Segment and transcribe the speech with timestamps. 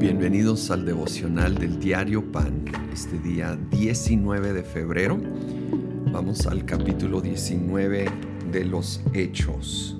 [0.00, 5.20] Bienvenidos al devocional del diario Pan, este día 19 de febrero.
[6.10, 8.06] Vamos al capítulo 19
[8.50, 9.98] de los Hechos.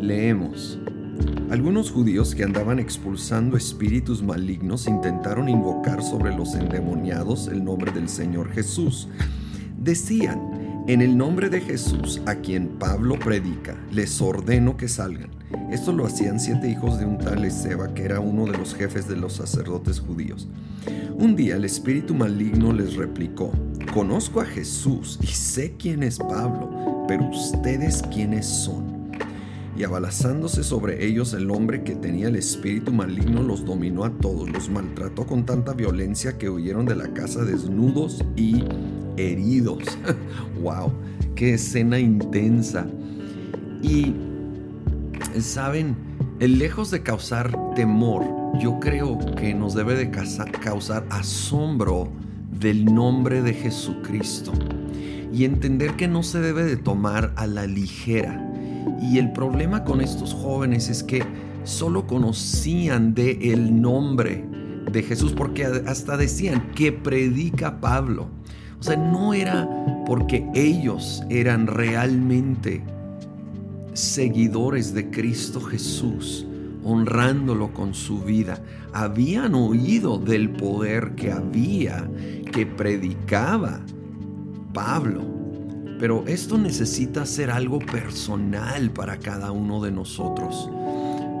[0.00, 0.80] Leemos.
[1.48, 8.08] Algunos judíos que andaban expulsando espíritus malignos intentaron invocar sobre los endemoniados el nombre del
[8.08, 9.06] Señor Jesús.
[9.78, 15.30] Decían, en el nombre de Jesús, a quien Pablo predica, les ordeno que salgan.
[15.70, 19.08] Esto lo hacían siete hijos de un tal Ezeba, que era uno de los jefes
[19.08, 20.46] de los sacerdotes judíos.
[21.14, 23.50] Un día el espíritu maligno les replicó,
[23.94, 28.94] conozco a Jesús y sé quién es Pablo, pero ustedes quiénes son
[29.76, 34.48] y abalazándose sobre ellos el hombre que tenía el espíritu maligno los dominó a todos,
[34.50, 38.64] los maltrató con tanta violencia que huyeron de la casa desnudos y
[39.16, 39.82] heridos.
[40.62, 40.92] ¡Wow!
[41.34, 42.86] ¡Qué escena intensa!
[43.82, 44.14] Y,
[45.38, 45.96] ¿saben?
[46.40, 48.24] Lejos de causar temor,
[48.60, 52.10] yo creo que nos debe de causar asombro
[52.50, 54.52] del nombre de Jesucristo
[55.32, 58.44] y entender que no se debe de tomar a la ligera
[59.00, 61.22] y el problema con estos jóvenes es que
[61.64, 64.44] solo conocían de el nombre
[64.90, 68.28] de Jesús porque hasta decían que predica Pablo.
[68.84, 69.66] O sea, no era
[70.04, 72.82] porque ellos eran realmente
[73.94, 76.46] seguidores de Cristo Jesús,
[76.84, 78.62] honrándolo con su vida.
[78.92, 82.06] Habían oído del poder que había,
[82.52, 83.80] que predicaba
[84.74, 85.22] Pablo.
[85.98, 90.68] Pero esto necesita ser algo personal para cada uno de nosotros.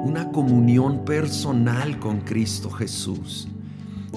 [0.02, 3.48] Una comunión personal con Cristo Jesús.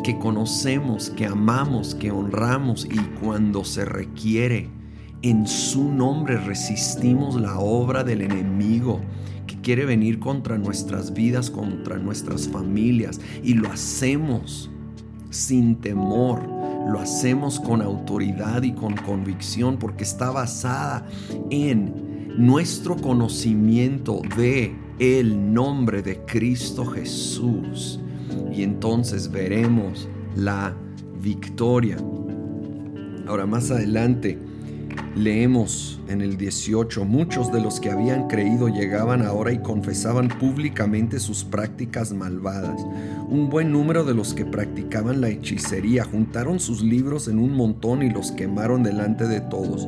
[0.03, 4.69] Que conocemos, que amamos, que honramos y cuando se requiere,
[5.21, 9.01] en su nombre resistimos la obra del enemigo
[9.47, 13.19] que quiere venir contra nuestras vidas, contra nuestras familias.
[13.43, 14.69] Y lo hacemos
[15.29, 21.05] sin temor lo hacemos con autoridad y con convicción porque está basada
[21.49, 27.99] en nuestro conocimiento de el nombre de Cristo Jesús.
[28.51, 30.75] Y entonces veremos la
[31.21, 31.97] victoria.
[33.27, 34.39] Ahora más adelante
[35.17, 41.19] Leemos en el 18, muchos de los que habían creído llegaban ahora y confesaban públicamente
[41.19, 42.79] sus prácticas malvadas.
[43.27, 48.03] Un buen número de los que practicaban la hechicería juntaron sus libros en un montón
[48.03, 49.87] y los quemaron delante de todos.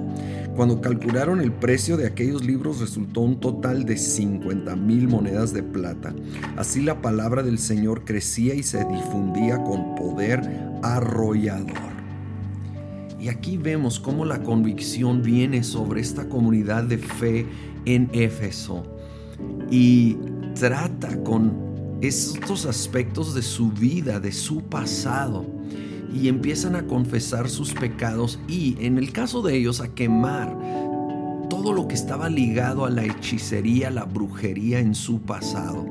[0.55, 5.61] Cuando calcularon el precio de aquellos libros resultó un total de 50 mil monedas de
[5.61, 6.11] plata.
[6.57, 10.41] Así la palabra del Señor crecía y se difundía con poder
[10.81, 11.88] arrollador.
[13.19, 17.45] Y aquí vemos cómo la convicción viene sobre esta comunidad de fe
[17.85, 18.83] en Éfeso
[19.69, 20.17] y
[20.55, 25.45] trata con estos aspectos de su vida, de su pasado,
[26.13, 30.57] y empiezan a confesar sus pecados y, en el caso de ellos, a quemar
[31.49, 35.85] todo lo que estaba ligado a la hechicería, la brujería en su pasado.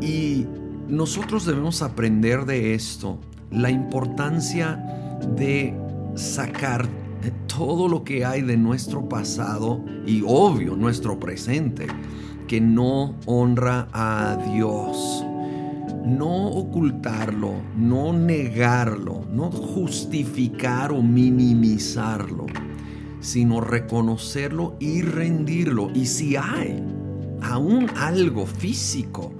[0.00, 0.46] Y
[0.88, 3.18] nosotros debemos aprender de esto,
[3.50, 4.76] la importancia
[5.36, 5.74] de
[6.18, 6.88] sacar
[7.46, 11.86] todo lo que hay de nuestro pasado y obvio nuestro presente
[12.46, 15.24] que no honra a Dios.
[16.04, 22.46] No ocultarlo, no negarlo, no justificar o minimizarlo,
[23.20, 25.90] sino reconocerlo y rendirlo.
[25.94, 26.82] Y si hay
[27.42, 29.32] aún algo físico,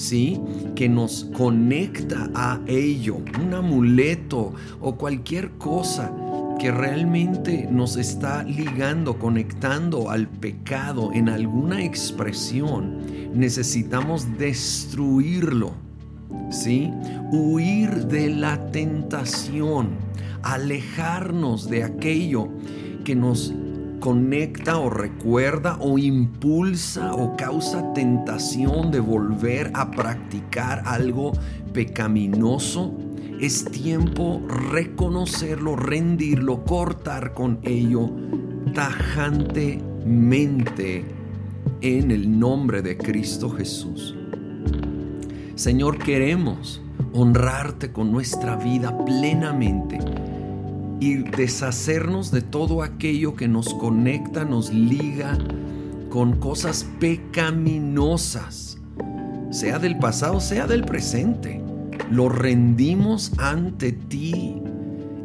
[0.00, 0.40] ¿sí?
[0.74, 6.10] Que nos conecta a ello, un amuleto o cualquier cosa
[6.58, 12.98] que realmente nos está ligando, conectando al pecado en alguna expresión,
[13.34, 15.72] necesitamos destruirlo,
[16.50, 16.90] ¿sí?
[17.30, 19.90] Huir de la tentación,
[20.42, 22.48] alejarnos de aquello
[23.04, 23.54] que nos
[24.00, 31.32] conecta o recuerda o impulsa o causa tentación de volver a practicar algo
[31.72, 32.94] pecaminoso,
[33.38, 34.42] es tiempo
[34.72, 38.10] reconocerlo, rendirlo, cortar con ello
[38.74, 41.04] tajantemente
[41.80, 44.16] en el nombre de Cristo Jesús.
[45.54, 46.82] Señor, queremos
[47.12, 49.98] honrarte con nuestra vida plenamente
[51.00, 55.38] y deshacernos de todo aquello que nos conecta, nos liga
[56.10, 58.78] con cosas pecaminosas,
[59.50, 61.62] sea del pasado, sea del presente.
[62.10, 64.62] Lo rendimos ante ti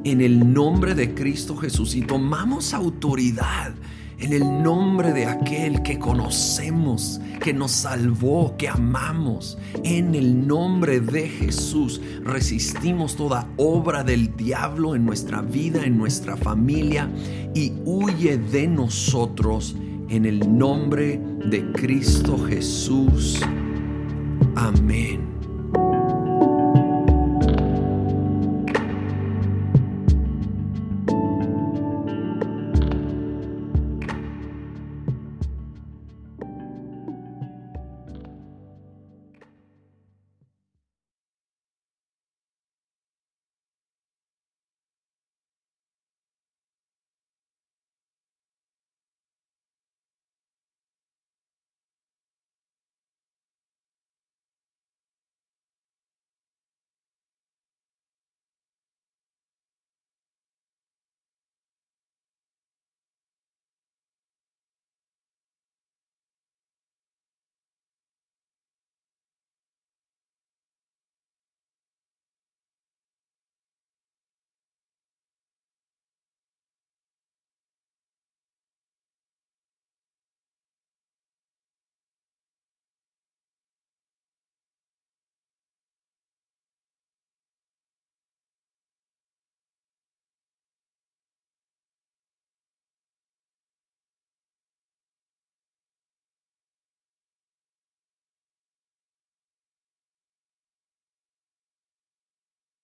[0.05, 3.73] en el nombre de Cristo Jesús y tomamos autoridad
[4.19, 9.57] en el nombre de aquel que conocemos, que nos salvó, que amamos.
[9.83, 16.37] En el nombre de Jesús resistimos toda obra del diablo en nuestra vida, en nuestra
[16.37, 17.09] familia
[17.53, 19.75] y huye de nosotros
[20.09, 23.41] en el nombre de Cristo Jesús.
[24.55, 25.34] Amén.